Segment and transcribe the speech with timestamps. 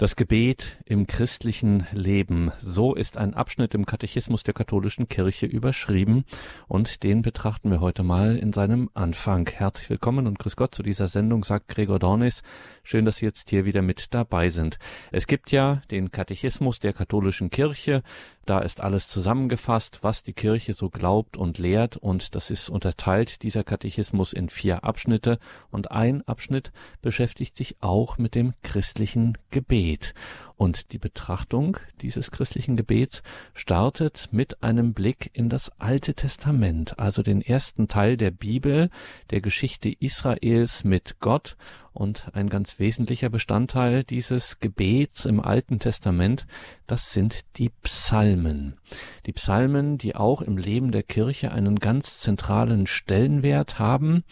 [0.00, 2.52] Das Gebet im christlichen Leben.
[2.62, 6.24] So ist ein Abschnitt im Katechismus der katholischen Kirche überschrieben
[6.68, 9.46] und den betrachten wir heute mal in seinem Anfang.
[9.46, 12.42] Herzlich willkommen und grüß Gott zu dieser Sendung, sagt Gregor Dornis.
[12.82, 14.78] Schön, dass Sie jetzt hier wieder mit dabei sind.
[15.12, 18.02] Es gibt ja den Katechismus der katholischen Kirche.
[18.50, 23.44] Da ist alles zusammengefasst, was die Kirche so glaubt und lehrt und das ist unterteilt,
[23.44, 25.38] dieser Katechismus, in vier Abschnitte
[25.70, 30.14] und ein Abschnitt beschäftigt sich auch mit dem christlichen Gebet.
[30.60, 33.22] Und die Betrachtung dieses christlichen Gebets
[33.54, 38.90] startet mit einem Blick in das Alte Testament, also den ersten Teil der Bibel,
[39.30, 41.56] der Geschichte Israels mit Gott.
[41.94, 46.46] Und ein ganz wesentlicher Bestandteil dieses Gebets im Alten Testament,
[46.86, 48.76] das sind die Psalmen.
[49.24, 54.24] Die Psalmen, die auch im Leben der Kirche einen ganz zentralen Stellenwert haben.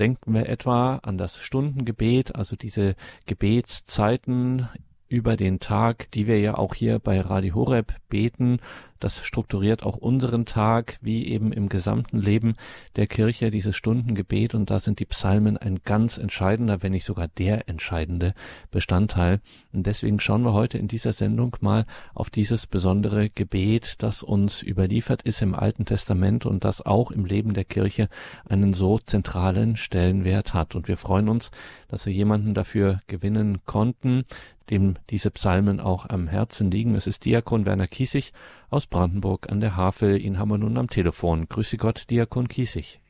[0.00, 4.68] Denken wir etwa an das Stundengebet, also diese Gebetszeiten
[5.08, 8.58] über den Tag, die wir ja auch hier bei Radio Horeb beten
[9.00, 12.54] das strukturiert auch unseren Tag, wie eben im gesamten Leben
[12.96, 14.54] der Kirche, dieses Stundengebet.
[14.54, 18.34] Und da sind die Psalmen ein ganz entscheidender, wenn nicht sogar der entscheidende
[18.70, 19.40] Bestandteil.
[19.72, 24.62] Und deswegen schauen wir heute in dieser Sendung mal auf dieses besondere Gebet, das uns
[24.62, 28.08] überliefert ist im Alten Testament und das auch im Leben der Kirche
[28.48, 30.74] einen so zentralen Stellenwert hat.
[30.74, 31.50] Und wir freuen uns,
[31.88, 34.24] dass wir jemanden dafür gewinnen konnten,
[34.70, 36.94] dem diese Psalmen auch am Herzen liegen.
[36.94, 38.32] Es ist Diakon Werner Kiesig
[38.70, 40.20] aus Brandenburg an der Havel.
[40.20, 41.48] Ihn haben wir nun am Telefon.
[41.48, 43.00] Grüße Gott, Diakon Kiesig.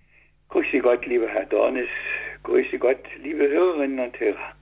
[0.49, 1.89] Grüße Gott, lieber Herr Dornis.
[2.43, 4.53] Grüße Gott, liebe Hörerinnen und Hörer.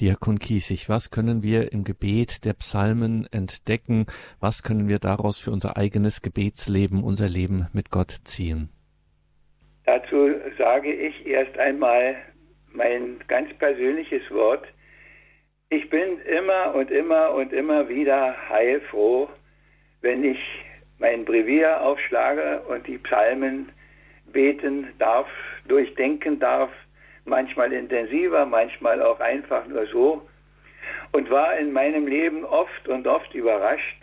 [0.00, 4.06] Diakon Kiesig, was können wir im Gebet der Psalmen entdecken?
[4.40, 8.68] Was können wir daraus für unser eigenes Gebetsleben, unser Leben mit Gott ziehen?
[9.86, 12.16] Dazu sage ich erst einmal
[12.72, 14.66] mein ganz persönliches Wort.
[15.70, 19.28] Ich bin immer und immer und immer wieder heilfroh,
[20.06, 20.38] wenn ich
[21.00, 23.70] mein Brevier aufschlage und die Psalmen
[24.32, 25.26] beten darf,
[25.66, 26.70] durchdenken darf,
[27.24, 30.22] manchmal intensiver, manchmal auch einfach nur so,
[31.10, 34.00] und war in meinem Leben oft und oft überrascht,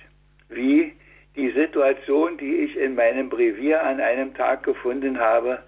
[0.50, 0.92] wie
[1.38, 5.63] die Situation, die ich in meinem Brevier an einem Tag gefunden habe,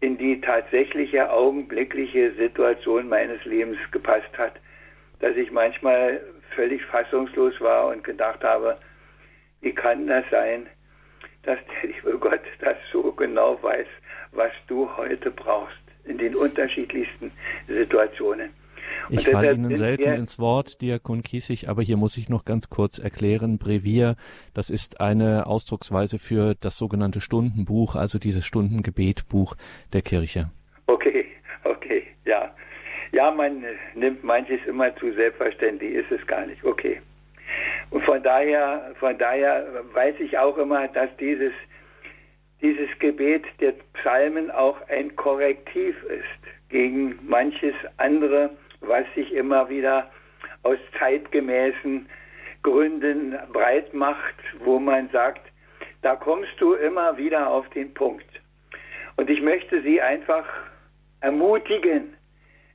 [0.00, 4.54] in die tatsächliche augenblickliche Situation meines Lebens gepasst hat,
[5.20, 6.20] dass ich manchmal
[6.56, 8.78] völlig fassungslos war und gedacht habe,
[9.66, 10.66] wie kann das sein,
[11.42, 13.88] dass der liebe Gott das so genau weiß,
[14.30, 17.32] was du heute brauchst in den unterschiedlichsten
[17.66, 18.50] Situationen?
[19.08, 22.70] Und ich falle Ihnen selten ins Wort, Diakon Kiesig, aber hier muss ich noch ganz
[22.70, 23.58] kurz erklären.
[23.58, 24.14] Brevier,
[24.54, 29.56] das ist eine Ausdrucksweise für das sogenannte Stundenbuch, also dieses Stundengebetbuch
[29.92, 30.50] der Kirche.
[30.86, 31.26] Okay,
[31.64, 32.54] okay, ja.
[33.10, 33.64] Ja, man
[33.96, 36.62] nimmt manches immer zu selbstverständlich, ist es gar nicht.
[36.62, 37.00] Okay.
[37.90, 41.52] Und von daher, von daher weiß ich auch immer, dass dieses,
[42.60, 50.10] dieses Gebet der Psalmen auch ein Korrektiv ist gegen manches andere, was sich immer wieder
[50.62, 52.08] aus zeitgemäßen
[52.62, 54.34] Gründen breit macht,
[54.64, 55.42] wo man sagt,
[56.02, 58.26] da kommst du immer wieder auf den Punkt.
[59.16, 60.44] Und ich möchte Sie einfach
[61.20, 62.14] ermutigen,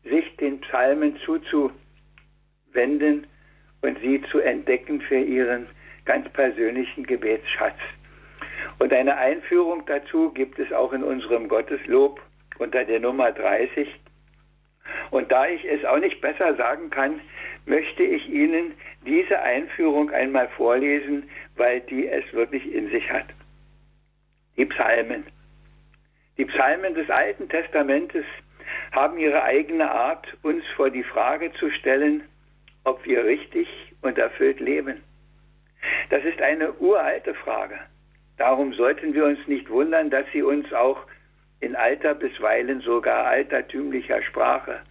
[0.04, 3.28] sich den Psalmen zuzuwenden
[3.82, 5.68] und sie zu entdecken für ihren
[6.06, 7.78] ganz persönlichen Gebetsschatz.
[8.80, 12.20] Und eine Einführung dazu gibt es auch in unserem Gotteslob
[12.58, 13.88] unter der Nummer 30.
[15.12, 17.22] Und da ich es auch nicht besser sagen kann,
[17.66, 18.74] möchte ich Ihnen
[19.06, 23.28] diese Einführung einmal vorlesen, weil die es wirklich in sich hat.
[24.58, 25.26] Die Psalmen.
[26.38, 28.26] Die Psalmen des Alten Testamentes
[28.92, 32.24] haben ihre eigene Art, uns vor die Frage zu stellen,
[32.84, 33.68] ob wir richtig
[34.02, 35.02] und erfüllt leben?
[36.10, 37.80] Das ist eine uralte Frage.
[38.38, 41.06] Darum sollten wir uns nicht wundern, dass sie uns auch
[41.60, 44.82] in alter, bisweilen sogar altertümlicher Sprache,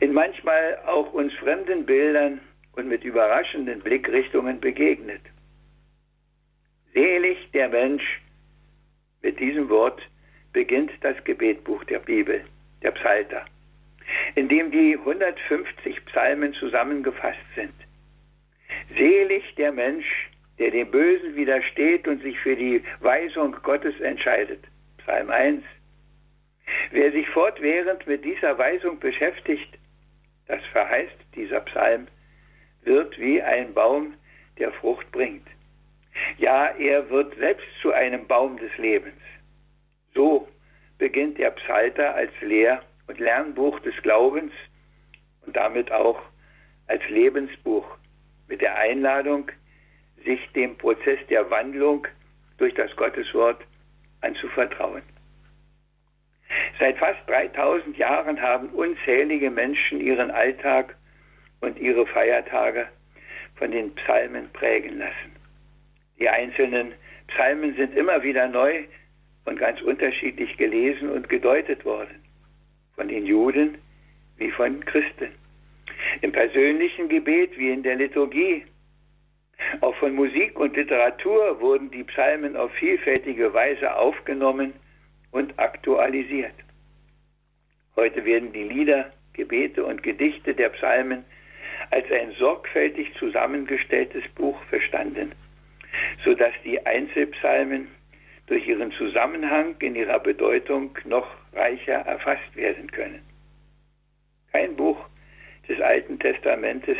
[0.00, 2.40] in manchmal auch uns fremden Bildern
[2.72, 5.20] und mit überraschenden Blickrichtungen begegnet.
[6.92, 8.20] Selig der Mensch,
[9.22, 10.02] mit diesem Wort
[10.52, 12.44] beginnt das Gebetbuch der Bibel,
[12.82, 13.44] der Psalter
[14.34, 17.74] in dem die 150 Psalmen zusammengefasst sind.
[18.96, 24.64] Selig der Mensch, der dem Bösen widersteht und sich für die Weisung Gottes entscheidet.
[24.98, 25.62] Psalm 1.
[26.90, 29.78] Wer sich fortwährend mit dieser Weisung beschäftigt,
[30.46, 32.06] das verheißt dieser Psalm,
[32.82, 34.14] wird wie ein Baum,
[34.58, 35.46] der Frucht bringt.
[36.38, 39.20] Ja, er wird selbst zu einem Baum des Lebens.
[40.14, 40.48] So
[40.98, 44.52] beginnt der Psalter als Lehr- und Lernbuch des Glaubens
[45.46, 46.20] und damit auch
[46.86, 47.86] als Lebensbuch
[48.82, 49.50] Einladung,
[50.24, 52.06] sich dem Prozess der Wandlung
[52.58, 53.60] durch das Gotteswort
[54.20, 55.02] anzuvertrauen.
[56.78, 60.96] Seit fast 3000 Jahren haben unzählige Menschen ihren Alltag
[61.60, 62.88] und ihre Feiertage
[63.56, 65.32] von den Psalmen prägen lassen.
[66.18, 66.92] Die einzelnen
[67.28, 68.84] Psalmen sind immer wieder neu
[69.44, 72.21] und ganz unterschiedlich gelesen und gedeutet worden.
[72.96, 73.78] Von den Juden
[74.36, 75.32] wie von Christen.
[76.20, 78.64] Im persönlichen Gebet wie in der Liturgie.
[79.80, 84.72] Auch von Musik und Literatur wurden die Psalmen auf vielfältige Weise aufgenommen
[85.30, 86.54] und aktualisiert.
[87.96, 91.24] Heute werden die Lieder, Gebete und Gedichte der Psalmen
[91.90, 95.32] als ein sorgfältig zusammengestelltes Buch verstanden,
[96.24, 97.88] so dass die Einzelpsalmen
[98.46, 103.22] durch ihren Zusammenhang in ihrer Bedeutung noch reicher erfasst werden können.
[104.52, 104.98] Kein Buch
[105.68, 106.98] des Alten Testamentes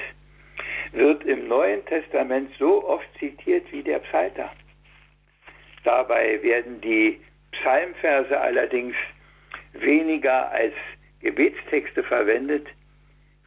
[0.93, 4.51] wird im Neuen Testament so oft zitiert wie der Psalter.
[5.85, 7.21] Dabei werden die
[7.53, 8.95] Psalmverse allerdings
[9.73, 10.75] weniger als
[11.21, 12.67] Gebetstexte verwendet,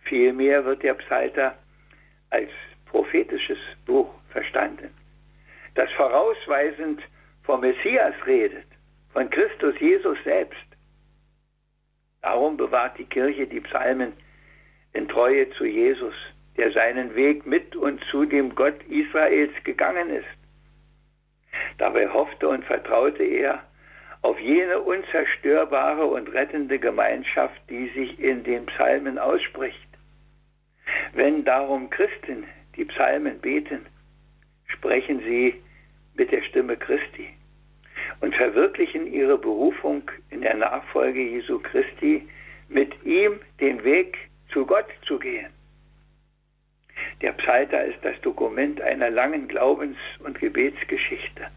[0.03, 1.57] vielmehr wird der Psalter
[2.29, 2.49] als
[2.85, 4.89] prophetisches Buch verstanden,
[5.75, 7.01] das vorausweisend
[7.43, 8.65] vom Messias redet,
[9.13, 10.74] von Christus Jesus selbst.
[12.25, 14.11] Darum bewahrt die Kirche die Psalmen
[14.93, 16.15] in Treue zu Jesus,
[16.57, 20.25] der seinen Weg mit und zu dem Gott Israels gegangen ist.
[21.77, 23.63] Dabei hoffte und vertraute er
[24.23, 29.87] auf jene unzerstörbare und rettende Gemeinschaft, die sich in den Psalmen ausspricht.
[31.13, 32.45] Wenn darum Christen
[32.75, 33.85] die Psalmen beten,
[34.65, 35.61] sprechen sie
[36.15, 37.35] mit der Stimme Christi
[38.21, 42.27] und verwirklichen ihre Berufung in der Nachfolge Jesu Christi,
[42.69, 44.17] mit ihm den Weg
[44.51, 45.51] zu Gott zu gehen.
[47.21, 51.47] Der Psalter ist das Dokument einer langen Glaubens- und Gebetsgeschichte.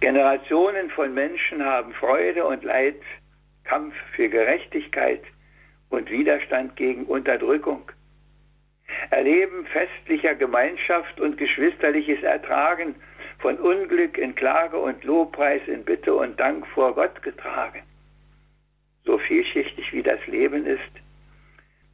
[0.00, 3.00] Generationen von Menschen haben Freude und Leid,
[3.64, 5.22] Kampf für Gerechtigkeit
[5.90, 7.90] und Widerstand gegen Unterdrückung,
[9.10, 12.94] erleben festlicher Gemeinschaft und geschwisterliches Ertragen
[13.40, 17.82] von Unglück in Klage und Lobpreis in Bitte und Dank vor Gott getragen.
[19.04, 20.92] So vielschichtig wie das Leben ist,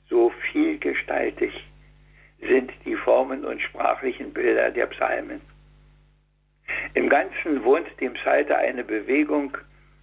[0.09, 1.53] so vielgestaltig
[2.41, 5.41] sind die Formen und sprachlichen Bilder der Psalmen.
[6.95, 9.57] Im Ganzen wohnt dem Psalter eine Bewegung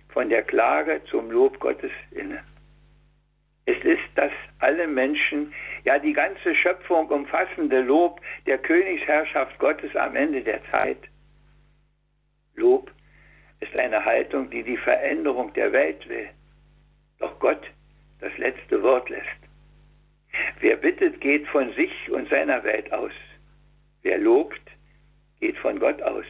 [0.10, 2.42] von der Klage zum Lob Gottes inne.
[3.66, 5.54] Es ist das alle Menschen,
[5.84, 10.98] ja die ganze Schöpfung umfassende Lob der Königsherrschaft Gottes am Ende der Zeit.
[12.56, 12.92] Lob
[13.60, 16.30] ist eine Haltung, die die Veränderung der Welt will,
[17.20, 17.64] doch Gott
[18.20, 19.28] das letzte Wort lässt.
[20.60, 23.12] Wer bittet, geht von sich und seiner Welt aus.
[24.02, 24.62] Wer lobt,
[25.40, 26.26] geht von Gott aus,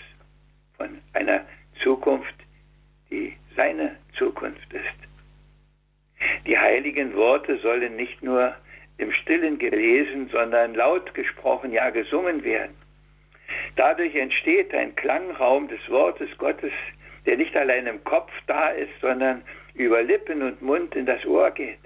[0.78, 1.46] von einer
[1.81, 2.36] Zukunft,
[3.10, 5.04] die seine Zukunft ist.
[6.46, 8.56] Die heiligen Worte sollen nicht nur
[8.98, 12.75] im stillen gelesen, sondern laut gesprochen, ja gesungen werden.
[13.76, 16.72] Dadurch entsteht ein Klangraum des Wortes Gottes,
[17.26, 21.52] der nicht allein im Kopf da ist, sondern über Lippen und Mund in das Ohr
[21.52, 21.80] geht.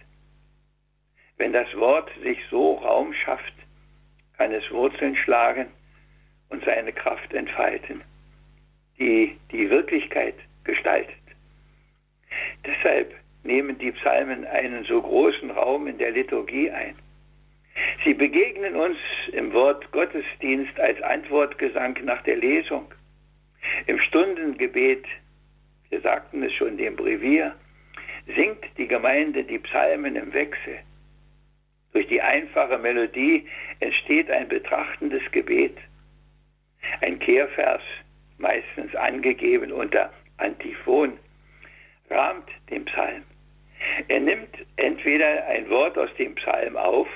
[1.38, 3.54] Wenn das Wort sich so Raum schafft,
[4.38, 5.68] kann es Wurzeln schlagen
[6.50, 8.04] und seine Kraft entfalten,
[9.00, 11.16] die die Wirklichkeit gestaltet.
[12.66, 13.14] Deshalb
[13.44, 16.96] nehmen die Psalmen einen so großen Raum in der Liturgie ein.
[18.04, 18.98] Sie begegnen uns
[19.34, 22.92] im Wort Gottesdienst als Antwortgesang nach der Lesung,
[23.86, 25.06] im Stundengebet,
[25.90, 27.56] wir sagten es schon dem Brevier,
[28.36, 30.80] singt die Gemeinde die Psalmen im Wechsel.
[31.94, 33.48] Durch die einfache Melodie
[33.80, 35.78] entsteht ein betrachtendes Gebet.
[37.02, 37.82] Ein Kehrvers,
[38.38, 41.18] meistens angegeben unter Antiphon,
[42.10, 43.24] rahmt den Psalm.
[44.08, 47.08] Er nimmt entweder ein Wort aus dem Psalm auf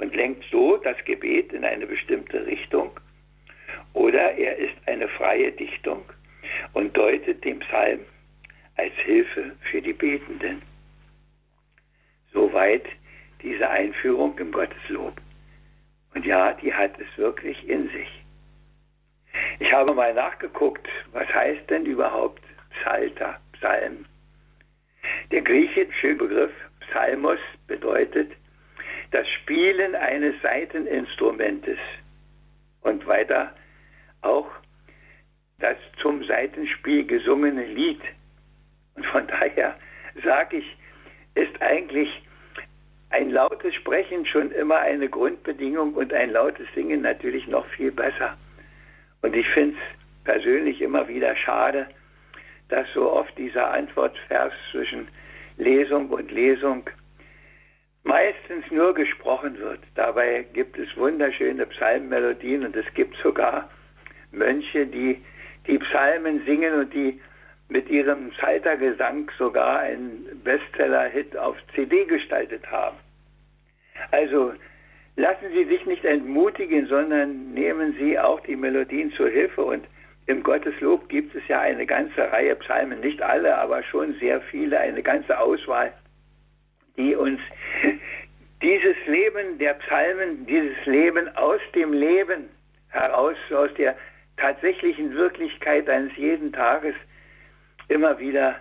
[0.00, 2.90] und lenkt so das Gebet in eine bestimmte Richtung,
[3.92, 6.02] oder er ist eine freie Dichtung
[6.72, 8.00] und deutet den Psalm
[8.76, 10.62] als Hilfe für die Betenden.
[12.32, 12.84] Soweit
[13.42, 15.14] diese Einführung im Gotteslob.
[16.14, 18.08] Und ja, die hat es wirklich in sich.
[19.58, 22.42] Ich habe mal nachgeguckt, was heißt denn überhaupt
[22.80, 24.06] Psalter, Psalm?
[25.30, 28.32] Der griechische Begriff Psalmos bedeutet
[29.10, 31.78] das Spielen eines Saiteninstrumentes
[32.82, 33.54] und weiter
[34.22, 34.48] auch
[35.58, 38.00] das zum Saitenspiel gesungene Lied.
[38.94, 39.76] Und von daher
[40.24, 40.76] sage ich,
[41.34, 42.08] ist eigentlich
[43.10, 48.36] ein lautes Sprechen schon immer eine Grundbedingung und ein lautes Singen natürlich noch viel besser.
[49.22, 51.88] Und ich finde es persönlich immer wieder schade,
[52.68, 55.08] dass so oft dieser Antwortvers zwischen
[55.56, 56.88] Lesung und Lesung
[58.02, 59.80] meistens nur gesprochen wird.
[59.94, 63.68] Dabei gibt es wunderschöne Psalmmelodien und es gibt sogar
[64.32, 65.22] Mönche, die
[65.66, 67.20] die Psalmen singen und die
[67.68, 72.96] mit ihrem Psaltergesang sogar einen Bestseller-Hit auf CD gestaltet haben.
[74.10, 74.54] Also
[75.16, 79.86] lassen Sie sich nicht entmutigen, sondern nehmen Sie auch die Melodien zur Hilfe und
[80.26, 84.78] im Gotteslob gibt es ja eine ganze Reihe Psalmen, nicht alle, aber schon sehr viele,
[84.78, 85.92] eine ganze Auswahl,
[86.96, 87.40] die uns
[88.62, 92.48] dieses Leben der Psalmen, dieses Leben aus dem Leben
[92.88, 93.96] heraus, aus der
[94.36, 96.94] tatsächlichen Wirklichkeit eines jeden Tages
[97.88, 98.60] immer wieder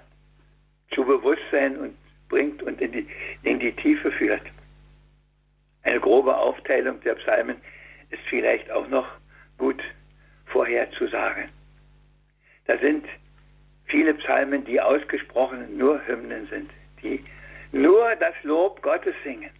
[0.93, 1.95] zu Bewusstsein und
[2.29, 3.07] bringt und in die,
[3.43, 4.41] in die Tiefe führt.
[5.83, 7.57] Eine grobe Aufteilung der Psalmen
[8.09, 9.07] ist vielleicht auch noch
[9.57, 9.81] gut
[10.48, 11.50] vorherzusagen.
[12.65, 13.05] Da sind
[13.86, 16.69] viele Psalmen, die ausgesprochen nur Hymnen sind,
[17.01, 17.24] die
[17.71, 19.51] nur das Lob Gottes singen.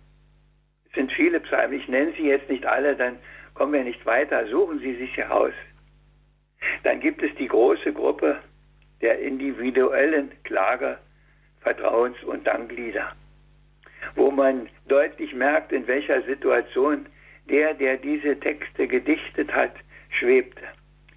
[0.88, 3.20] Es sind viele Psalmen, ich nenne sie jetzt nicht alle, dann
[3.54, 5.54] kommen wir nicht weiter, suchen Sie sich heraus.
[6.84, 8.40] Dann gibt es die große Gruppe
[9.02, 10.98] der individuellen Klage,
[11.62, 13.12] Vertrauens- und Danklieder,
[14.16, 17.06] wo man deutlich merkt, in welcher Situation
[17.50, 19.74] der, der diese Texte gedichtet hat,
[20.10, 20.64] schwebte.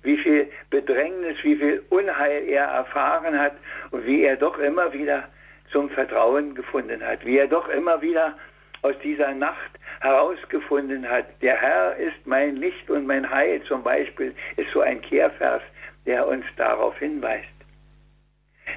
[0.02, 3.54] Wie viel Bedrängnis, wie viel Unheil er erfahren hat
[3.92, 5.28] und wie er doch immer wieder
[5.70, 8.36] zum Vertrauen gefunden hat, wie er doch immer wieder
[8.82, 14.34] aus dieser Nacht herausgefunden hat, der Herr ist mein Licht und mein Heil zum Beispiel,
[14.56, 15.62] ist so ein Kehrvers,
[16.04, 17.46] der uns darauf hinweist.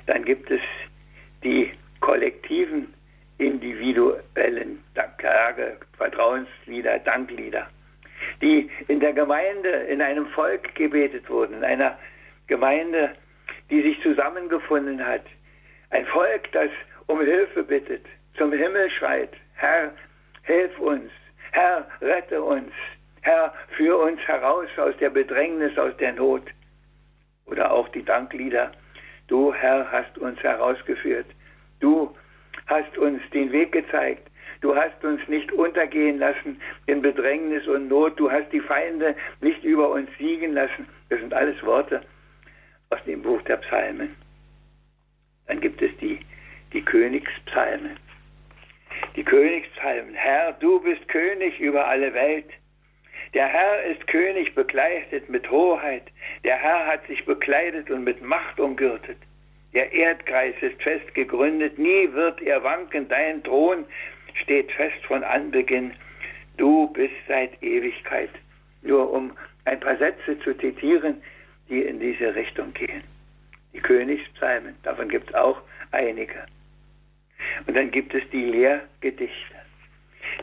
[0.06, 0.62] Dann gibt es
[1.44, 2.94] die kollektiven,
[3.38, 4.84] individuellen
[5.18, 7.68] Klage, Vertrauenslieder, Danklieder,
[8.42, 11.98] die in der Gemeinde, in einem Volk gebetet wurden, in einer
[12.48, 13.12] Gemeinde,
[13.72, 15.24] die sich zusammengefunden hat.
[15.90, 16.70] Ein Volk, das
[17.08, 18.06] um Hilfe bittet,
[18.38, 19.92] zum Himmel schreit, Herr,
[20.44, 21.12] hilf uns,
[21.52, 22.72] Herr, rette uns,
[23.22, 26.44] Herr, führ uns heraus aus der Bedrängnis, aus der Not.
[27.46, 28.72] Oder auch die Danklieder,
[29.28, 31.26] Du, Herr, hast uns herausgeführt.
[31.80, 32.16] Du
[32.68, 34.30] hast uns den Weg gezeigt.
[34.62, 38.20] Du hast uns nicht untergehen lassen in Bedrängnis und Not.
[38.20, 40.88] Du hast die Feinde nicht über uns siegen lassen.
[41.10, 42.02] Das sind alles Worte
[42.92, 44.16] aus dem Buch der Psalmen.
[45.48, 46.20] Dann gibt es die,
[46.74, 47.98] die Königspsalmen.
[49.16, 50.14] Die Königspsalmen.
[50.14, 52.50] Herr, du bist König über alle Welt.
[53.34, 56.04] Der Herr ist König bekleidet mit Hoheit.
[56.44, 59.18] Der Herr hat sich bekleidet und mit Macht umgürtet.
[59.74, 63.10] Der Erdkreis ist fest gegründet, nie wird er wanken.
[63.10, 63.86] Dein Thron
[64.42, 65.92] steht fest von Anbeginn.
[66.58, 68.30] Du bist seit Ewigkeit.
[68.84, 69.34] Nur um
[69.66, 71.22] ein paar Sätze zu zitieren,
[71.70, 73.04] die in diese Richtung gehen.
[73.76, 76.46] Die Königspsalmen, davon gibt es auch einige.
[77.68, 79.56] Und dann gibt es die Lehrgedichte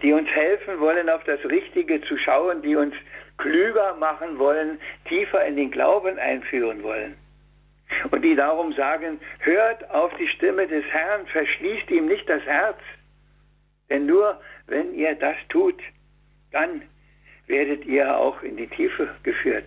[0.02, 2.94] die uns helfen wollen, auf das Richtige zu schauen, die uns
[3.38, 7.16] klüger machen wollen, tiefer in den Glauben einführen wollen.
[8.10, 12.78] Und die darum sagen, hört auf die Stimme des Herrn, verschließt ihm nicht das Herz.
[13.90, 15.80] Denn nur wenn ihr das tut,
[16.52, 16.82] dann
[17.46, 19.64] werdet ihr auch in die Tiefe geführt.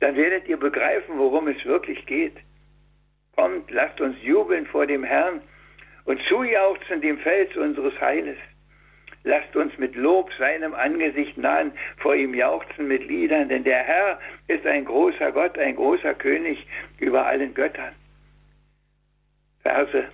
[0.00, 2.36] Dann werdet ihr begreifen, worum es wirklich geht.
[3.36, 5.40] Kommt, lasst uns jubeln vor dem Herrn
[6.04, 8.36] und zujauchzen dem Fels unseres Heiles.
[9.24, 14.20] Lasst uns mit Lob seinem Angesicht nahen, vor ihm jauchzen mit Liedern, denn der Herr
[14.48, 16.66] ist ein großer Gott, ein großer König
[16.98, 17.94] über allen Göttern.
[19.62, 20.08] Verse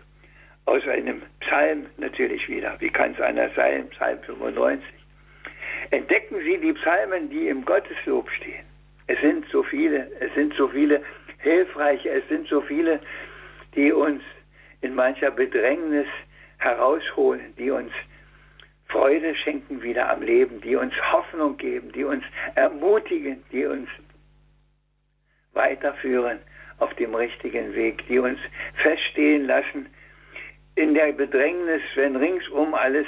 [0.66, 2.76] aus einem Psalm natürlich wieder.
[2.78, 3.88] Wie kann es anders sein?
[3.90, 4.86] Psalm 95.
[5.90, 8.64] Entdecken Sie die Psalmen, die im Gotteslob stehen.
[9.08, 11.02] Es sind so viele, es sind so viele
[11.40, 13.00] hilfreiche, es sind so viele,
[13.74, 14.22] die uns
[14.80, 16.06] in mancher Bedrängnis
[16.58, 17.92] herausholen, die uns
[18.88, 22.24] Freude schenken wieder am Leben, die uns Hoffnung geben, die uns
[22.56, 23.88] ermutigen, die uns
[25.52, 26.40] weiterführen
[26.78, 28.38] auf dem richtigen Weg, die uns
[28.82, 29.86] feststehen lassen
[30.74, 33.06] in der Bedrängnis, wenn ringsum alles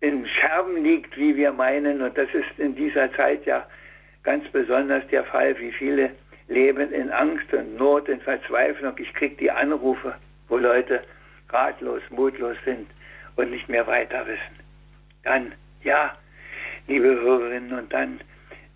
[0.00, 2.02] in Scherben liegt, wie wir meinen.
[2.02, 3.66] Und das ist in dieser Zeit ja
[4.22, 6.12] ganz besonders der Fall, wie viele
[6.48, 8.94] leben in Angst und Not, in Verzweiflung.
[8.98, 10.14] Ich kriege die Anrufe,
[10.48, 11.02] wo Leute
[11.50, 12.88] ratlos, mutlos sind
[13.36, 14.68] und nicht mehr weiter wissen
[15.28, 15.52] dann,
[15.84, 16.16] ja,
[16.86, 18.20] liebe Hörerinnen, und dann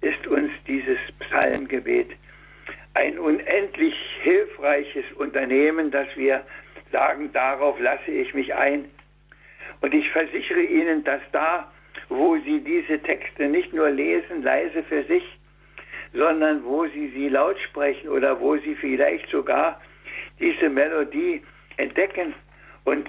[0.00, 2.10] ist uns dieses Psalmgebet
[2.94, 6.44] ein unendlich hilfreiches Unternehmen, dass wir
[6.90, 8.84] sagen, darauf lasse ich mich ein.
[9.80, 11.72] Und ich versichere Ihnen, dass da,
[12.10, 15.24] wo Sie diese Texte nicht nur lesen, leise für sich,
[16.12, 19.80] sondern wo Sie sie laut sprechen oder wo Sie vielleicht sogar
[20.38, 21.42] diese Melodie
[21.76, 22.34] entdecken
[22.84, 23.08] und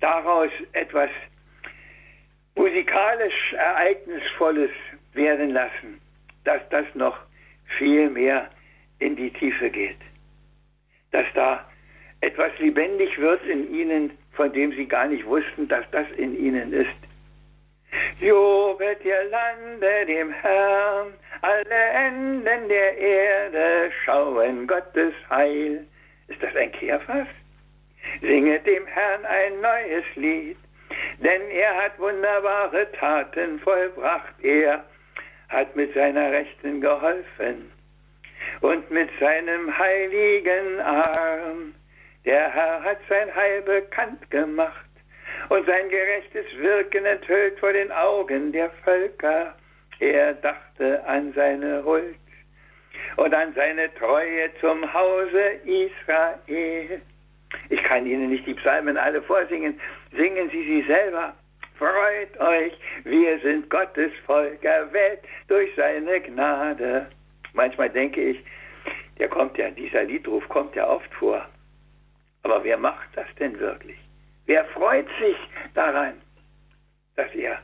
[0.00, 1.10] daraus etwas
[2.54, 4.70] musikalisch Ereignisvolles
[5.12, 6.00] werden lassen,
[6.44, 7.18] dass das noch
[7.78, 8.50] viel mehr
[8.98, 9.98] in die Tiefe geht.
[11.12, 11.64] Dass da
[12.20, 16.72] etwas lebendig wird in ihnen, von dem sie gar nicht wussten, dass das in ihnen
[16.72, 17.07] ist.
[18.20, 25.86] Jubelt ihr Lande dem Herrn, alle Enden der Erde schauen Gottes Heil.
[26.26, 27.28] Ist das ein Kehrfass?
[28.20, 30.56] Singet dem Herrn ein neues Lied,
[31.18, 34.34] denn er hat wunderbare Taten vollbracht.
[34.42, 34.84] Er
[35.48, 37.70] hat mit seiner Rechten geholfen
[38.60, 41.74] und mit seinem heiligen Arm.
[42.24, 44.87] Der Herr hat sein Heil bekannt gemacht
[45.48, 49.54] und sein gerechtes Wirken enthüllt vor den Augen der Völker.
[50.00, 52.16] Er dachte an seine Huld
[53.16, 57.00] und an seine Treue zum Hause Israel.
[57.70, 59.80] Ich kann Ihnen nicht die Psalmen alle vorsingen.
[60.12, 61.34] Singen Sie sie selber.
[61.78, 62.72] Freut euch,
[63.04, 67.06] wir sind Gottes Volk, erwählt durch seine Gnade.
[67.52, 68.44] Manchmal denke ich,
[69.18, 71.46] der kommt ja, dieser Liedruf kommt ja oft vor.
[72.42, 73.98] Aber wer macht das denn wirklich?
[74.48, 75.36] Wer freut sich
[75.74, 76.14] daran,
[77.16, 77.58] dass er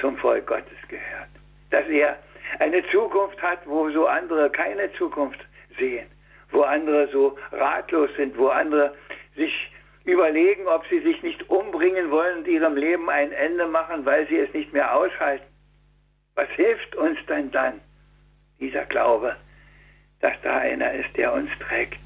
[0.00, 1.28] zum Volk Gottes gehört?
[1.70, 2.18] Dass er
[2.58, 5.38] eine Zukunft hat, wo so andere keine Zukunft
[5.78, 6.08] sehen,
[6.50, 8.92] wo andere so ratlos sind, wo andere
[9.36, 9.70] sich
[10.04, 14.38] überlegen, ob sie sich nicht umbringen wollen und ihrem Leben ein Ende machen, weil sie
[14.38, 15.46] es nicht mehr aushalten.
[16.34, 17.80] Was hilft uns denn dann
[18.58, 19.36] dieser Glaube,
[20.20, 22.00] dass da einer ist, der uns trägt?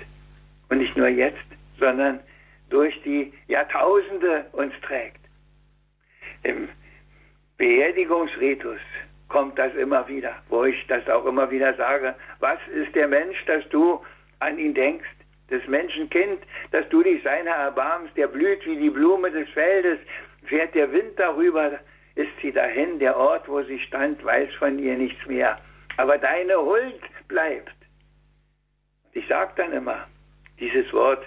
[0.69, 1.39] Und nicht nur jetzt,
[1.79, 2.21] sondern
[2.71, 5.21] durch die Jahrtausende uns trägt.
[6.43, 6.69] Im
[7.59, 8.81] Beerdigungsritus
[9.29, 12.15] kommt das immer wieder, wo ich das auch immer wieder sage.
[12.39, 14.01] Was ist der Mensch, dass du
[14.39, 15.09] an ihn denkst?
[15.51, 16.41] des Menschenkind,
[16.71, 19.99] dass du dich seiner erbarmst, der blüht wie die Blume des Feldes,
[20.45, 21.79] fährt der Wind darüber,
[22.15, 25.59] ist sie dahin, der Ort, wo sie stand, weiß von ihr nichts mehr.
[25.97, 27.75] Aber deine Huld bleibt.
[29.13, 30.07] Ich sage dann immer,
[30.59, 31.27] dieses Wort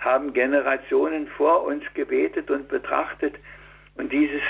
[0.00, 3.34] haben Generationen vor uns gebetet und betrachtet.
[3.96, 4.42] Und dieses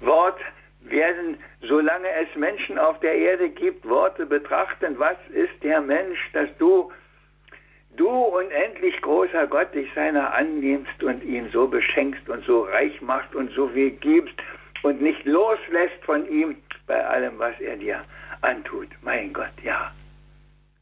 [0.00, 0.38] Wort
[0.80, 4.98] werden, solange es Menschen auf der Erde gibt, Worte betrachten.
[4.98, 6.92] Was ist der Mensch, dass du
[7.96, 13.34] du unendlich großer Gott dich seiner annimmst und ihn so beschenkst und so reich machst
[13.34, 14.34] und so viel gibst
[14.82, 18.02] und nicht loslässt von ihm bei allem, was er dir
[18.40, 18.88] antut.
[19.02, 19.92] Mein Gott, ja.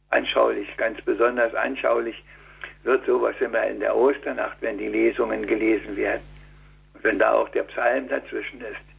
[0.09, 2.21] Anschaulich, ganz besonders anschaulich
[2.83, 6.23] wird sowas immer in der Osternacht, wenn die Lesungen gelesen werden.
[7.01, 8.91] Wenn da auch der Psalm dazwischen ist.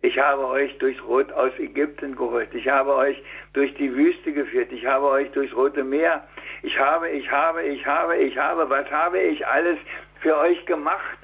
[0.00, 2.54] Ich habe euch durchs Rot aus Ägypten geholt.
[2.54, 3.20] Ich habe euch
[3.52, 4.70] durch die Wüste geführt.
[4.70, 6.22] Ich habe euch durchs Rote Meer.
[6.62, 8.70] Ich habe, ich habe, ich habe, ich habe.
[8.70, 9.78] Was habe ich alles
[10.20, 11.18] für euch gemacht?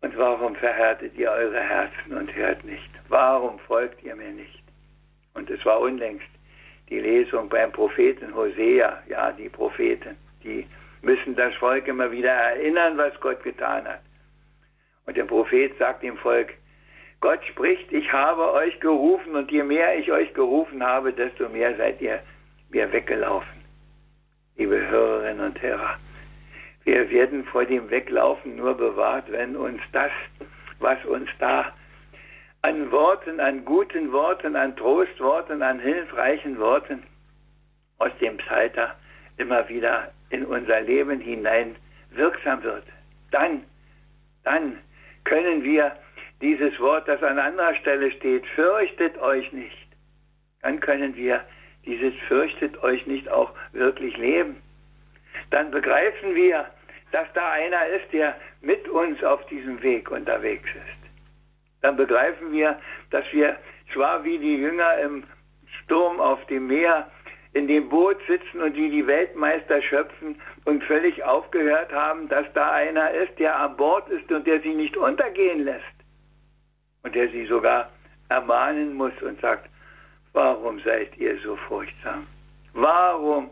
[0.00, 2.90] Und warum verhärtet ihr eure Herzen und hört nicht?
[3.08, 4.62] Warum folgt ihr mir nicht?
[5.34, 6.26] Und es war unlängst
[6.88, 9.02] die Lesung beim Propheten Hosea.
[9.08, 10.66] Ja, die Propheten, die
[11.02, 14.00] müssen das Volk immer wieder erinnern, was Gott getan hat.
[15.06, 16.54] Und der Prophet sagt dem Volk,
[17.20, 21.76] Gott spricht, ich habe euch gerufen und je mehr ich euch gerufen habe, desto mehr
[21.76, 22.20] seid ihr
[22.70, 23.64] mir weggelaufen.
[24.56, 25.98] Liebe Hörerinnen und Hörer,
[26.84, 30.12] wir werden vor dem Weglaufen nur bewahrt, wenn uns das,
[30.78, 31.72] was uns da
[32.62, 37.02] an Worten, an guten Worten, an Trostworten, an hilfreichen Worten
[37.98, 38.96] aus dem Psalter
[39.36, 41.76] immer wieder in unser Leben hinein
[42.10, 42.84] wirksam wird.
[43.30, 43.64] Dann,
[44.44, 44.78] dann
[45.24, 45.96] können wir
[46.40, 49.88] dieses Wort, das an anderer Stelle steht, fürchtet euch nicht,
[50.62, 51.44] dann können wir
[51.84, 54.56] dieses fürchtet euch nicht auch wirklich leben.
[55.50, 56.66] Dann begreifen wir,
[57.12, 61.10] dass da einer ist, der mit uns auf diesem Weg unterwegs ist.
[61.82, 63.56] Dann begreifen wir, dass wir
[63.92, 65.24] zwar wie die Jünger im
[65.84, 67.08] Sturm auf dem Meer
[67.56, 72.70] in dem Boot sitzen und wie die Weltmeister schöpfen und völlig aufgehört haben, dass da
[72.70, 75.96] einer ist, der an Bord ist und der sie nicht untergehen lässt
[77.02, 77.90] und der sie sogar
[78.28, 79.70] ermahnen muss und sagt,
[80.34, 82.26] warum seid ihr so furchtsam?
[82.74, 83.48] Warum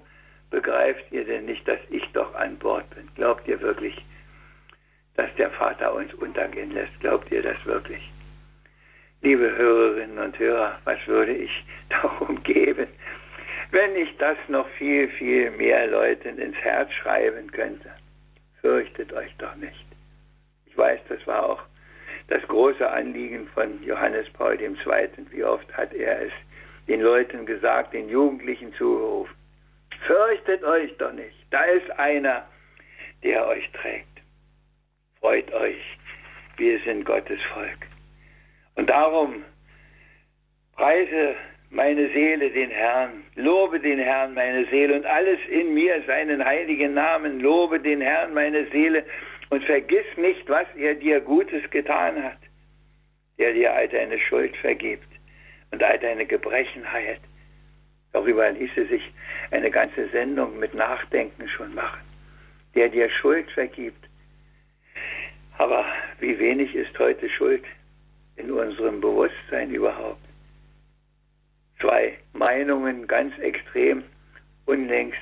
[0.50, 3.08] begreift ihr denn nicht, dass ich doch an Bord bin?
[3.14, 3.96] Glaubt ihr wirklich,
[5.16, 7.00] dass der Vater uns untergehen lässt?
[7.00, 8.02] Glaubt ihr das wirklich?
[9.22, 12.88] Liebe Hörerinnen und Hörer, was würde ich darum geben,
[13.74, 17.90] wenn ich das noch viel, viel mehr Leuten ins Herz schreiben könnte?
[18.60, 19.84] Fürchtet euch doch nicht.
[20.66, 21.62] Ich weiß, das war auch
[22.28, 24.76] das große Anliegen von Johannes Paul II.
[25.30, 26.32] Wie oft hat er es
[26.86, 29.34] den Leuten gesagt, den Jugendlichen zugerufen.
[30.06, 31.34] Fürchtet euch doch nicht.
[31.50, 32.46] Da ist einer,
[33.22, 34.20] der euch trägt.
[35.20, 35.82] Freut euch.
[36.56, 37.78] Wir sind Gottes Volk.
[38.76, 39.44] Und darum
[40.76, 41.34] preise
[41.74, 46.94] meine Seele den Herrn, lobe den Herrn meine Seele und alles in mir seinen heiligen
[46.94, 49.04] Namen, lobe den Herrn meine Seele
[49.50, 52.38] und vergiss nicht, was er dir Gutes getan hat,
[53.38, 55.08] der dir all deine Schuld vergibt
[55.72, 57.20] und all deine Gebrechen heilt.
[58.12, 59.02] Darüber ließe sich
[59.50, 62.02] eine ganze Sendung mit Nachdenken schon machen,
[62.76, 64.08] der dir Schuld vergibt.
[65.58, 65.84] Aber
[66.20, 67.64] wie wenig ist heute Schuld
[68.36, 70.22] in unserem Bewusstsein überhaupt?
[71.80, 74.04] Zwei Meinungen ganz extrem
[74.66, 75.18] unlängst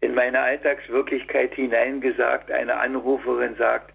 [0.00, 2.50] in meine Alltagswirklichkeit hineingesagt.
[2.50, 3.92] Eine Anruferin sagt,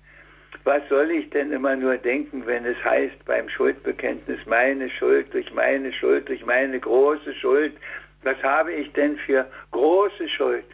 [0.63, 5.53] was soll ich denn immer nur denken, wenn es heißt beim Schuldbekenntnis, meine Schuld durch
[5.53, 7.73] meine Schuld, durch meine große Schuld.
[8.23, 10.65] Was habe ich denn für große Schuld?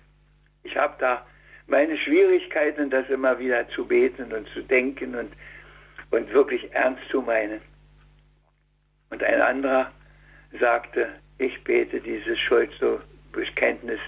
[0.64, 1.26] Ich habe da
[1.68, 5.32] meine Schwierigkeiten, das immer wieder zu beten und zu denken und,
[6.12, 7.62] und wirklich ernst zu meinen.
[9.10, 9.92] Und ein anderer
[10.60, 14.00] sagte, ich bete dieses Schuldbekenntnis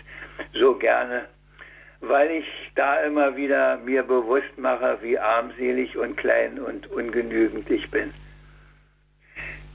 [0.53, 1.25] so gerne,
[2.01, 7.89] weil ich da immer wieder mir bewusst mache, wie armselig und klein und ungenügend ich
[7.89, 8.13] bin.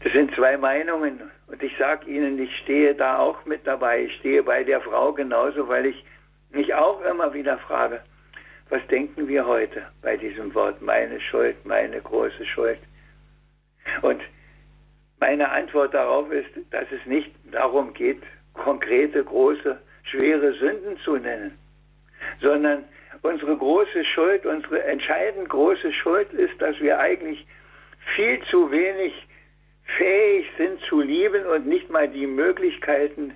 [0.02, 4.04] Das sind zwei Meinungen und ich sage Ihnen, ich stehe da auch mit dabei.
[4.04, 6.04] Ich stehe bei der Frau genauso, weil ich
[6.50, 8.00] mich auch immer wieder frage,
[8.70, 12.78] was denken wir heute bei diesem Wort, meine Schuld, meine große Schuld?
[14.02, 14.20] Und
[15.20, 18.22] meine Antwort darauf ist, dass es nicht darum geht,
[18.54, 21.56] konkrete, große, schwere Sünden zu nennen,
[22.40, 22.85] sondern
[23.22, 27.46] unsere große Schuld, unsere entscheidend große Schuld ist, dass wir eigentlich
[28.16, 29.12] viel zu wenig
[29.98, 33.35] fähig sind zu lieben und nicht mal die Möglichkeiten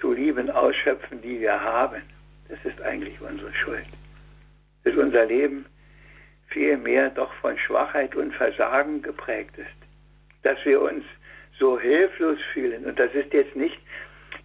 [0.00, 2.02] zu lieben ausschöpfen, die wir haben.
[2.48, 3.86] Das ist eigentlich unsere Schuld.
[4.84, 5.66] Dass unser Leben
[6.48, 9.85] viel mehr doch von Schwachheit und Versagen geprägt ist.
[10.46, 11.04] Dass wir uns
[11.58, 12.84] so hilflos fühlen.
[12.84, 13.76] Und das ist jetzt nicht,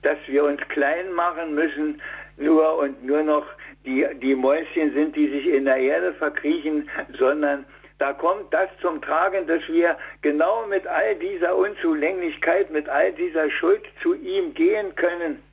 [0.02, 2.02] dass wir uns klein machen müssen,
[2.38, 3.46] nur und nur noch
[3.86, 7.66] die, die Mäuschen sind, die sich in der Erde verkriechen, sondern
[8.00, 13.52] da kommt das zum Tragen, dass wir genau mit all dieser Unzulänglichkeit, mit all dieser
[13.52, 15.44] Schuld zu ihm gehen können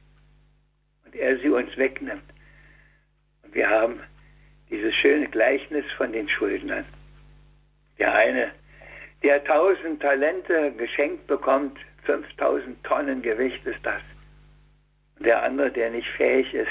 [1.04, 2.22] und er sie uns wegnimmt.
[3.42, 4.00] Und wir haben
[4.70, 6.86] dieses schöne Gleichnis von den Schuldnern.
[7.98, 8.50] Der eine,
[9.22, 14.00] der tausend Talente geschenkt bekommt, 5000 Tonnen Gewicht ist das.
[15.18, 16.68] Und der andere, der nicht fähig ist,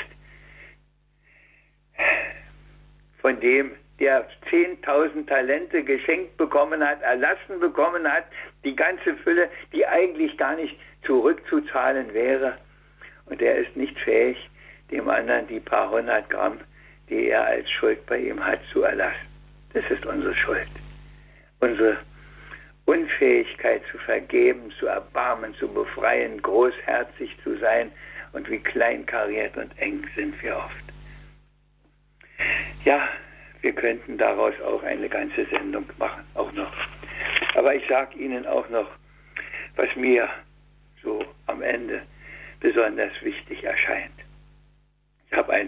[3.20, 8.26] von dem, der 10.000 Talente geschenkt bekommen hat, erlassen bekommen hat,
[8.64, 12.58] die ganze Fülle, die eigentlich gar nicht zurückzuzahlen wäre.
[13.26, 14.38] Und er ist nicht fähig,
[14.92, 16.60] dem anderen die paar hundert Gramm,
[17.10, 19.28] die er als Schuld bei ihm hat, zu erlassen.
[19.74, 20.70] Das ist unsere Schuld.
[21.60, 21.98] Unsere
[22.88, 27.92] Unfähigkeit zu vergeben, zu erbarmen, zu befreien, großherzig zu sein
[28.32, 30.86] und wie kleinkariert und eng sind wir oft.
[32.86, 33.10] Ja,
[33.62, 36.72] wir könnten daraus auch eine ganze Sendung machen, auch noch.
[37.56, 38.90] Aber ich sage Ihnen auch noch,
[39.76, 40.30] was mir
[41.04, 42.04] so am Ende
[42.62, 44.14] besonders wichtig erscheint.
[45.30, 45.68] Ich habe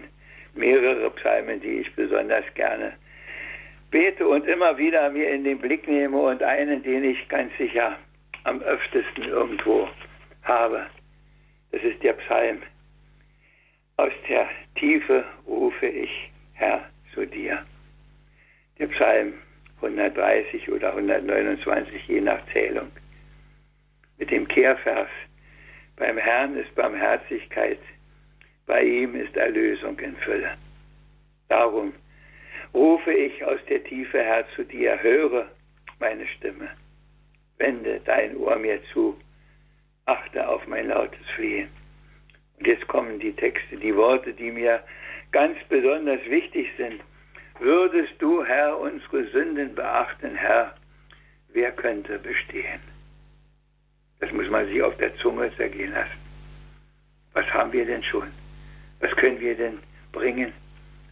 [0.53, 2.93] mehrere Psalmen, die ich besonders gerne
[3.91, 7.97] bete und immer wieder mir in den Blick nehme und einen, den ich ganz sicher
[8.43, 9.89] am öftesten irgendwo
[10.43, 10.85] habe.
[11.71, 12.61] Das ist der Psalm.
[13.97, 17.63] Aus der Tiefe rufe ich, Herr, zu dir
[18.79, 19.33] der Psalm
[19.81, 22.91] 130 oder 129, je nach Zählung.
[24.17, 25.09] Mit dem Kehrvers,
[25.97, 27.79] beim Herrn ist Barmherzigkeit,
[28.65, 30.51] bei ihm ist Erlösung in Fülle.
[31.49, 31.93] Darum
[32.73, 35.47] rufe ich aus der Tiefe her zu dir, höre
[35.99, 36.69] meine Stimme,
[37.57, 39.17] wende dein Ohr mir zu,
[40.05, 41.69] achte auf mein lautes Flehen.
[42.57, 44.83] Und jetzt kommen die Texte, die Worte, die mir
[45.31, 47.01] ganz besonders wichtig sind
[47.59, 50.75] Würdest du, Herr, unsere Sünden beachten, Herr,
[51.49, 52.79] wer könnte bestehen?
[54.21, 56.19] Das muss man sich auf der Zunge zergehen lassen.
[57.33, 58.29] Was haben wir denn schon?
[59.01, 59.79] Was können wir denn
[60.13, 60.53] bringen?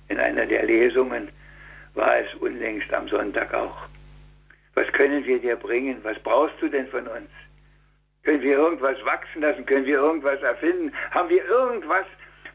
[0.08, 1.28] In einer der Lesungen
[1.98, 3.76] war es unlängst am Sonntag auch.
[4.76, 5.98] Was können wir dir bringen?
[6.04, 7.30] Was brauchst du denn von uns?
[8.24, 9.66] Können wir irgendwas wachsen lassen?
[9.66, 10.94] Können wir irgendwas erfinden?
[11.12, 12.06] Haben wir irgendwas,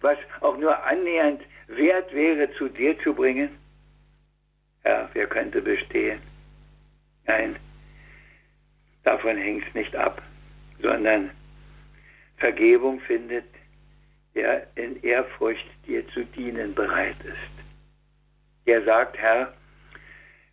[0.01, 3.51] was auch nur annähernd wert wäre, zu dir zu bringen?
[4.85, 6.21] Herr, wer könnte bestehen?
[7.27, 7.57] Nein,
[9.05, 10.23] davon hängt es nicht ab,
[10.81, 11.31] sondern
[12.37, 13.47] Vergebung findet,
[14.35, 17.62] der in Ehrfurcht dir zu dienen bereit ist.
[18.67, 19.53] Der sagt, Herr,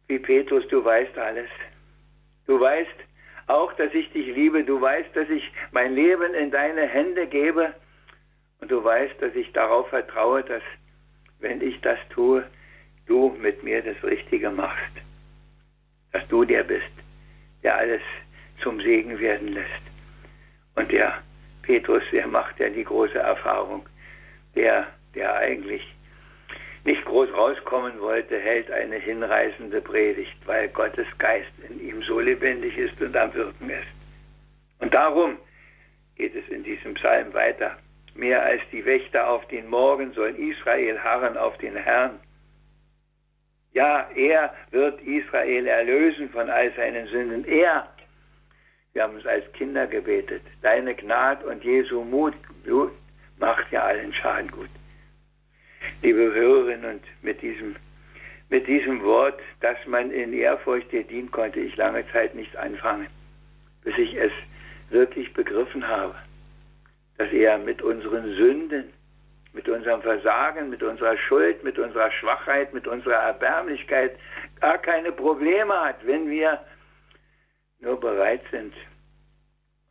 [0.07, 1.49] wie Petrus, du weißt alles.
[2.47, 2.89] Du weißt
[3.47, 4.63] auch, dass ich dich liebe.
[4.63, 7.73] Du weißt, dass ich mein Leben in deine Hände gebe.
[8.59, 10.63] Und du weißt, dass ich darauf vertraue, dass,
[11.39, 12.43] wenn ich das tue,
[13.05, 14.93] du mit mir das Richtige machst.
[16.11, 16.91] Dass du der bist,
[17.63, 18.01] der alles
[18.61, 19.83] zum Segen werden lässt.
[20.75, 21.21] Und der
[21.61, 23.87] Petrus, der macht ja die große Erfahrung,
[24.55, 25.83] der, der eigentlich
[26.85, 32.77] nicht groß rauskommen wollte, hält eine hinreißende Predigt, weil Gottes Geist in ihm so lebendig
[32.77, 33.87] ist und am Wirken ist.
[34.79, 35.37] Und darum
[36.15, 37.77] geht es in diesem Psalm weiter.
[38.15, 42.19] Mehr als die Wächter auf den Morgen soll Israel harren auf den Herrn.
[43.73, 47.45] Ja, er wird Israel erlösen von all seinen Sünden.
[47.45, 47.87] Er,
[48.93, 52.33] wir haben es als Kinder gebetet, deine Gnade und Jesu Mut
[53.37, 54.69] macht ja allen Schaden gut
[56.01, 57.75] liebe Hörerinnen, und mit diesem,
[58.49, 63.07] mit diesem Wort, dass man in Ehrfurcht dir dienen konnte, ich lange Zeit nicht anfangen,
[63.83, 64.31] bis ich es
[64.89, 66.15] wirklich begriffen habe,
[67.17, 68.85] dass er mit unseren Sünden,
[69.53, 74.17] mit unserem Versagen, mit unserer Schuld, mit unserer Schwachheit, mit unserer Erbärmlichkeit
[74.59, 76.59] gar keine Probleme hat, wenn wir
[77.79, 78.73] nur bereit sind,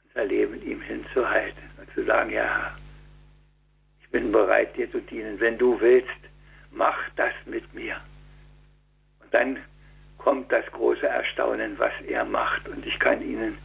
[0.08, 2.76] unser Leben ihm hinzuhalten und zu sagen, ja,
[4.08, 5.38] ich bin bereit, dir zu dienen.
[5.38, 6.08] Wenn du willst,
[6.70, 7.96] mach das mit mir.
[9.20, 9.58] Und dann
[10.16, 12.66] kommt das große Erstaunen, was er macht.
[12.68, 13.58] Und ich kann Ihnen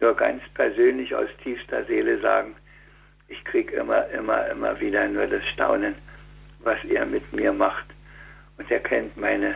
[0.00, 2.56] nur ganz persönlich aus tiefster Seele sagen,
[3.28, 5.94] ich kriege immer, immer, immer wieder nur das Staunen,
[6.58, 7.86] was er mit mir macht.
[8.58, 9.54] Und er kennt meine,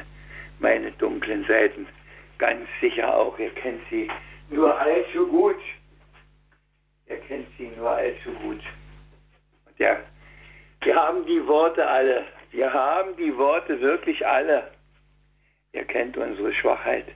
[0.61, 1.89] meine dunklen Seiten
[2.39, 3.37] ganz sicher auch.
[3.41, 4.09] Er kennt sie
[4.49, 5.61] nur allzu gut.
[7.07, 8.63] Er kennt sie nur allzu gut.
[9.79, 9.99] Ja,
[10.83, 12.25] wir haben die Worte alle.
[12.51, 14.71] Wir haben die Worte wirklich alle.
[15.73, 17.07] Er kennt unsere Schwachheit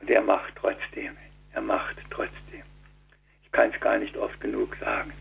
[0.00, 1.16] und er macht trotzdem.
[1.52, 2.62] Er macht trotzdem.
[3.42, 5.12] Ich kann es gar nicht oft genug sagen.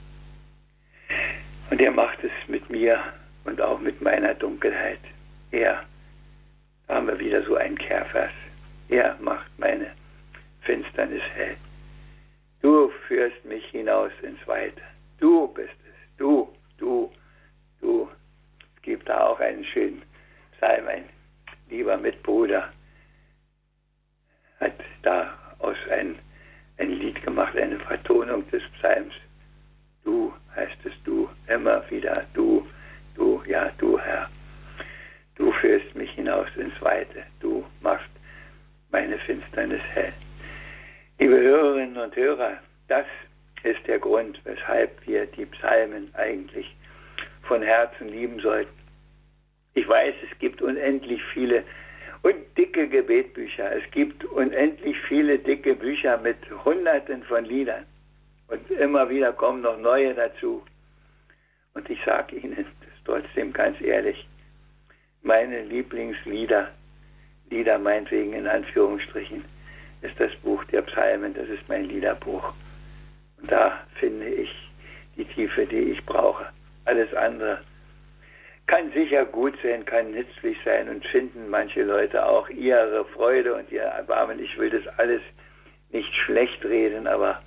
[1.71, 3.01] Und er macht es mit mir
[3.45, 4.99] und auch mit meiner Dunkelheit.
[5.51, 5.84] Er,
[6.88, 8.32] da haben wir wieder so einen Kehrvers.
[8.89, 9.91] Er macht meine
[10.62, 11.58] Finsternis hell.
[12.62, 14.82] Du führst mich hinaus ins Weite.
[15.19, 16.17] Du bist es.
[16.17, 17.11] Du, du,
[17.81, 18.09] du.
[18.75, 20.01] Es gibt da auch einen schönen
[20.57, 21.03] Psalm, ein
[21.69, 22.71] lieber Mitbruder
[24.59, 26.17] hat da aus ein,
[26.77, 29.13] ein Lied gemacht, eine Vertonung des Psalms.
[30.03, 32.67] Du heißt es du, immer wieder du,
[33.15, 34.29] du, ja du Herr.
[35.35, 38.09] Du führst mich hinaus ins Weite, du machst
[38.91, 40.13] meine Finsternis hell.
[41.19, 43.05] Liebe Hörerinnen und Hörer, das
[43.63, 46.76] ist der Grund, weshalb wir die Psalmen eigentlich
[47.43, 48.72] von Herzen lieben sollten.
[49.74, 51.63] Ich weiß, es gibt unendlich viele
[52.22, 53.72] und dicke Gebetbücher.
[53.76, 57.86] Es gibt unendlich viele dicke Bücher mit Hunderten von Liedern.
[58.48, 60.63] Und immer wieder kommen noch neue dazu.
[61.74, 64.28] Und ich sage Ihnen das trotzdem ganz ehrlich,
[65.22, 66.69] meine Lieblingslieder,
[67.50, 69.43] Lieder meinetwegen in Anführungsstrichen,
[70.02, 72.54] ist das Buch der Psalmen, das ist mein Liederbuch.
[73.43, 74.49] Da finde ich
[75.15, 76.47] die Tiefe, die ich brauche.
[76.86, 77.60] Alles andere
[78.67, 83.71] kann sicher gut sein, kann nützlich sein und finden manche Leute auch ihre Freude und
[83.71, 84.39] ihr Erbarmen.
[84.39, 85.21] Ich will das alles
[85.89, 87.41] nicht schlecht reden, aber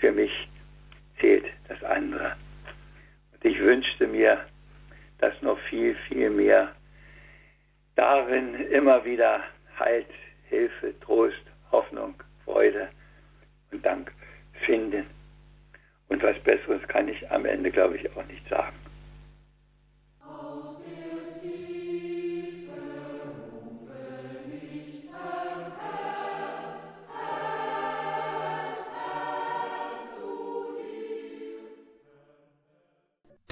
[0.00, 0.32] für mich
[1.20, 2.36] zählt das andere.
[3.32, 4.44] Und ich wünschte mir,
[5.18, 6.72] dass noch viel, viel mehr
[7.94, 9.40] darin immer wieder
[9.78, 10.06] Halt,
[10.48, 12.88] Hilfe, Trost, Hoffnung, Freude
[13.82, 14.12] Dank
[14.64, 15.06] finden.
[16.08, 18.76] Und was Besseres kann ich am Ende, glaube ich, auch nicht sagen.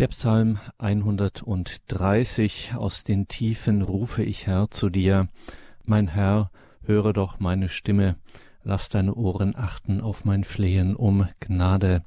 [0.02, 5.28] Der Psalm 130 Aus den Tiefen rufe ich Herr zu dir.
[5.84, 6.50] Mein Herr,
[6.82, 8.16] höre doch meine Stimme,
[8.64, 12.02] lass deine Ohren achten auf mein Flehen um Gnade.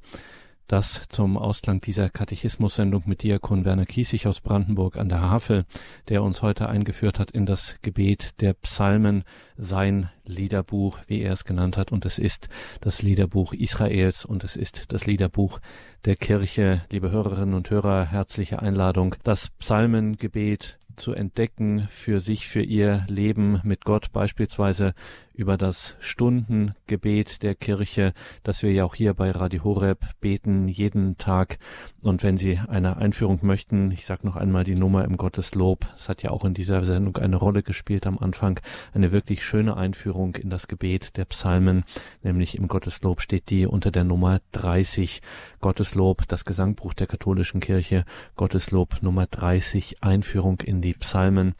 [0.68, 5.64] Das zum Ausklang dieser Katechismus-Sendung mit Diakon Werner Kiesig aus Brandenburg an der Havel,
[6.08, 9.22] der uns heute eingeführt hat in das Gebet der Psalmen,
[9.56, 12.48] sein Liederbuch, wie er es genannt hat, und es ist
[12.80, 15.60] das Liederbuch Israels und es ist das Liederbuch
[16.04, 16.82] der Kirche.
[16.90, 23.60] Liebe Hörerinnen und Hörer, herzliche Einladung, das Psalmengebet zu entdecken für sich, für ihr Leben
[23.62, 24.94] mit Gott, beispielsweise
[25.36, 31.18] über das Stundengebet der Kirche, das wir ja auch hier bei Radio Horeb beten, jeden
[31.18, 31.58] Tag.
[32.02, 35.86] Und wenn Sie eine Einführung möchten, ich sage noch einmal die Nummer im Gotteslob.
[35.94, 38.60] Es hat ja auch in dieser Sendung eine Rolle gespielt am Anfang.
[38.94, 41.84] Eine wirklich schöne Einführung in das Gebet der Psalmen,
[42.22, 45.20] nämlich im Gotteslob steht die unter der Nummer 30.
[45.60, 48.04] Gotteslob, das Gesangbuch der katholischen Kirche,
[48.36, 51.54] Gotteslob Nummer 30, Einführung in die Psalmen.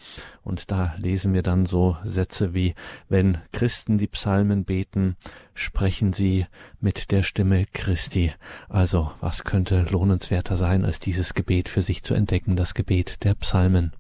[0.46, 2.76] Und da lesen wir dann so Sätze wie,
[3.08, 5.16] wenn Christen die Psalmen beten,
[5.54, 6.46] sprechen sie
[6.86, 8.32] mit der Stimme Christi.
[8.68, 13.34] Also, was könnte lohnenswerter sein, als dieses Gebet für sich zu entdecken, das Gebet der
[13.34, 13.92] Psalmen.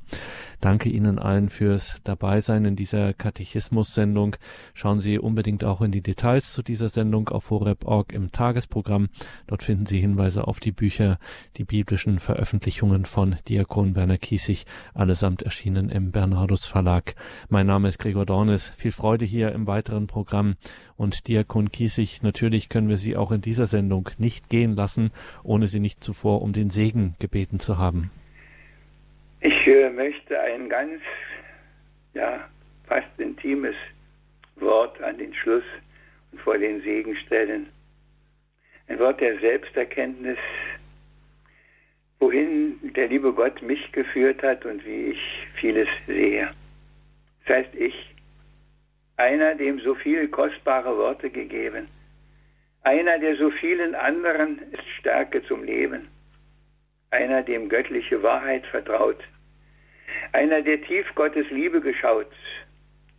[0.60, 4.36] Danke Ihnen allen fürs Dabeisein in dieser Katechismus-Sendung.
[4.72, 9.08] Schauen Sie unbedingt auch in die Details zu dieser Sendung auf horeb.org im Tagesprogramm.
[9.46, 11.18] Dort finden Sie Hinweise auf die Bücher,
[11.56, 17.16] die biblischen Veröffentlichungen von Diakon Werner Kiesig, allesamt erschienen im Bernardus Verlag.
[17.48, 18.72] Mein Name ist Gregor Dornes.
[18.76, 20.54] Viel Freude hier im weiteren Programm.
[20.96, 25.66] Und Diakon Kiesig, natürlich können wir Sie auch in dieser Sendung nicht gehen lassen, ohne
[25.66, 28.10] Sie nicht zuvor um den Segen gebeten zu haben.
[29.40, 31.00] Ich äh, möchte ein ganz,
[32.14, 32.48] ja,
[32.86, 33.74] fast intimes
[34.56, 35.64] Wort an den Schluss
[36.32, 37.68] und vor den Segen stellen.
[38.88, 40.38] Ein Wort der Selbsterkenntnis,
[42.18, 45.20] wohin der liebe Gott mich geführt hat und wie ich
[45.60, 46.48] vieles sehe.
[47.44, 47.94] Das heißt, ich,
[49.16, 51.88] einer, dem so viele kostbare Worte gegeben,
[52.82, 56.08] einer, der so vielen anderen ist Stärke zum Leben,
[57.10, 59.18] einer, dem göttliche Wahrheit vertraut,
[60.32, 62.30] einer, der tief Gottes Liebe geschaut,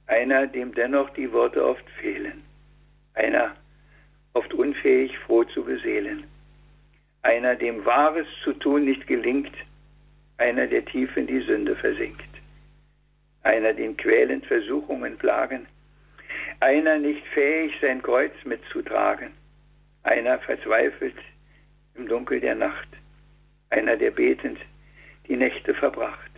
[0.05, 2.43] einer, dem dennoch die Worte oft fehlen,
[3.15, 3.55] einer,
[4.33, 6.25] oft unfähig, froh zu beseelen,
[7.23, 9.53] einer, dem Wahres zu tun nicht gelingt,
[10.37, 12.29] einer, der tief in die Sünde versinkt,
[13.41, 15.65] einer, den quälend Versuchungen plagen,
[16.59, 19.31] einer nicht fähig, sein Kreuz mitzutragen,
[20.03, 21.15] einer verzweifelt
[21.95, 22.87] im Dunkel der Nacht,
[23.69, 24.59] einer, der betend
[25.27, 26.31] die Nächte verbracht.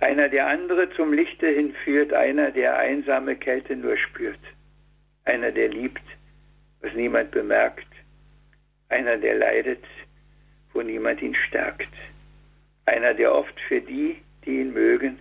[0.00, 4.38] Einer, der andere zum Lichte hinführt, einer, der einsame Kälte nur spürt.
[5.24, 6.02] Einer, der liebt,
[6.80, 7.86] was niemand bemerkt.
[8.88, 9.84] Einer, der leidet,
[10.72, 11.92] wo niemand ihn stärkt.
[12.86, 15.18] Einer, der oft für die, die ihn mögen,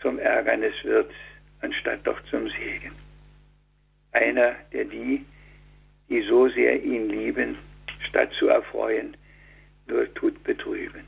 [0.00, 1.12] zum Ärgernis wird,
[1.60, 2.92] anstatt doch zum Segen.
[4.12, 5.24] Einer, der die,
[6.08, 7.58] die so sehr ihn lieben,
[8.08, 9.16] statt zu erfreuen,
[9.86, 11.04] nur tut betrüben.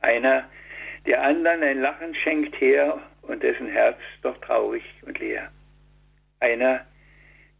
[0.00, 0.48] Einer,
[1.06, 5.50] der anderen ein Lachen schenkt her und dessen Herz doch traurig und leer.
[6.40, 6.86] Einer,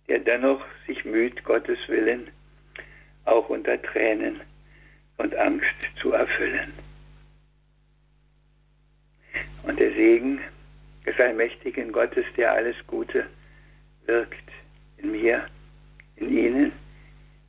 [0.09, 2.31] der dennoch sich müht, Gottes Willen
[3.25, 4.41] auch unter Tränen
[5.19, 5.67] und Angst
[6.01, 6.73] zu erfüllen.
[9.65, 10.41] Und der Segen
[11.05, 13.27] des allmächtigen Gottes, der alles Gute
[14.09, 14.51] wirkt
[14.97, 15.47] in mir,
[16.17, 16.73] in Ihnen,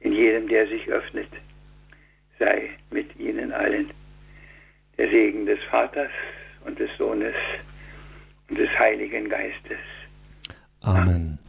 [0.02, 1.30] in jedem, der sich öffnet,
[2.38, 3.90] sei mit Ihnen allen.
[4.98, 6.12] Der Segen des Vaters
[6.66, 7.36] und des Sohnes
[8.50, 9.80] und des Heiligen Geistes.
[10.82, 11.40] Amen.